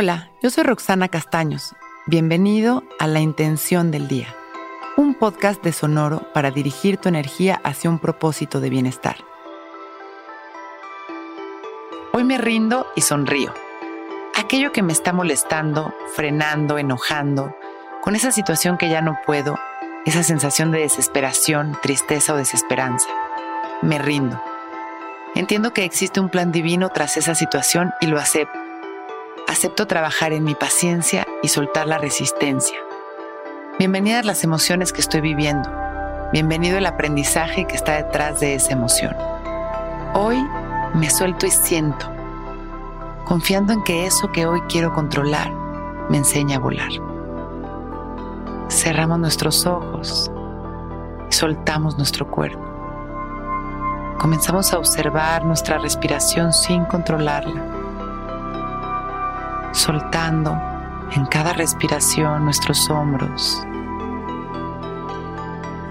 [0.00, 1.74] Hola, yo soy Roxana Castaños.
[2.06, 4.28] Bienvenido a La Intención del Día,
[4.96, 9.16] un podcast de Sonoro para dirigir tu energía hacia un propósito de bienestar.
[12.12, 13.52] Hoy me rindo y sonrío.
[14.36, 17.56] Aquello que me está molestando, frenando, enojando,
[18.00, 19.58] con esa situación que ya no puedo,
[20.06, 23.08] esa sensación de desesperación, tristeza o desesperanza.
[23.82, 24.40] Me rindo.
[25.34, 28.67] Entiendo que existe un plan divino tras esa situación y lo acepto.
[29.46, 32.76] Acepto trabajar en mi paciencia y soltar la resistencia.
[33.78, 35.70] Bienvenidas las emociones que estoy viviendo.
[36.32, 39.14] Bienvenido el aprendizaje que está detrás de esa emoción.
[40.14, 40.44] Hoy
[40.94, 42.10] me suelto y siento,
[43.24, 45.52] confiando en que eso que hoy quiero controlar
[46.10, 46.90] me enseña a volar.
[48.68, 50.30] Cerramos nuestros ojos
[51.30, 52.64] y soltamos nuestro cuerpo.
[54.18, 57.77] Comenzamos a observar nuestra respiración sin controlarla,
[59.72, 60.58] soltando
[61.12, 63.62] en cada respiración nuestros hombros,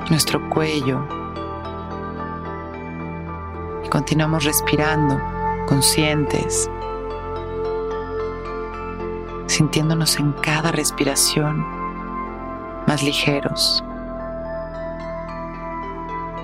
[0.09, 1.05] nuestro cuello.
[3.83, 5.19] Y continuamos respirando,
[5.67, 6.69] conscientes,
[9.47, 11.65] sintiéndonos en cada respiración
[12.85, 13.83] más ligeros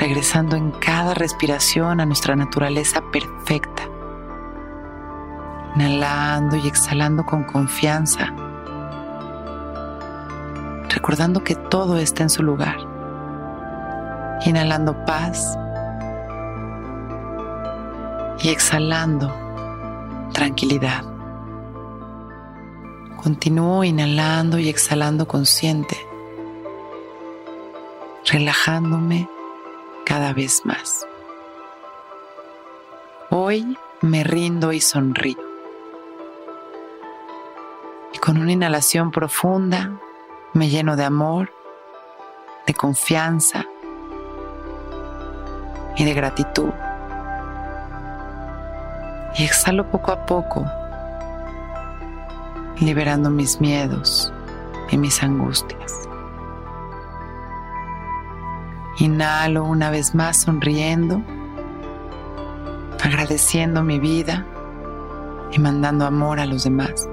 [0.03, 3.92] regresando en cada respiración a nuestra naturaleza perfecta.
[5.75, 8.31] Inhalando y exhalando con confianza,
[10.89, 12.77] recordando que todo está en su lugar.
[14.45, 15.57] Inhalando paz
[18.41, 19.33] y exhalando
[20.33, 21.03] tranquilidad.
[23.23, 25.97] Continúo inhalando y exhalando consciente,
[28.25, 29.29] relajándome
[30.05, 31.07] cada vez más.
[33.29, 35.42] Hoy me rindo y sonrío.
[38.23, 39.99] Con una inhalación profunda
[40.53, 41.51] me lleno de amor,
[42.65, 43.65] de confianza
[45.97, 46.69] y de gratitud.
[49.37, 50.65] Y exhalo poco a poco,
[52.79, 54.31] liberando mis miedos
[54.89, 56.07] y mis angustias.
[58.99, 61.21] Inhalo una vez más sonriendo,
[63.03, 64.45] agradeciendo mi vida
[65.51, 67.09] y mandando amor a los demás.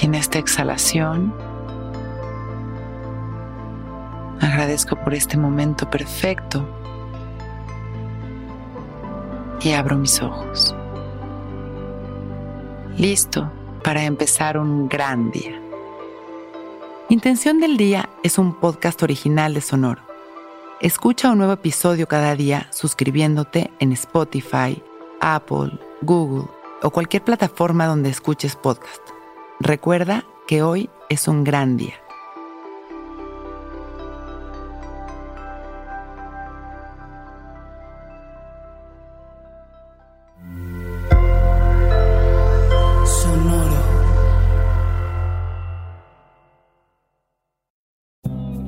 [0.00, 1.34] Y en esta exhalación
[4.40, 6.64] agradezco por este momento perfecto
[9.60, 10.74] y abro mis ojos.
[12.96, 13.50] Listo
[13.82, 15.60] para empezar un gran día.
[17.08, 20.02] Intención del Día es un podcast original de Sonoro.
[20.80, 24.80] Escucha un nuevo episodio cada día suscribiéndote en Spotify,
[25.20, 26.44] Apple, Google
[26.82, 29.17] o cualquier plataforma donde escuches podcast.
[29.60, 31.94] Recuerda que hoy es un gran día.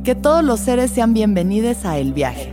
[0.03, 2.53] Que todos los seres sean bienvenidos a El Viaje.